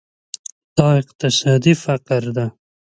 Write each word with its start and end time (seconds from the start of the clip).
دا 0.77 0.87
اقتصادي 1.01 1.73
فقر 1.83 2.23
ده. 2.37 2.45